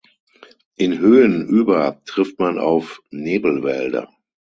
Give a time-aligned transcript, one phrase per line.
[0.77, 4.11] In Höhen über trifft man auf Nebelwälder.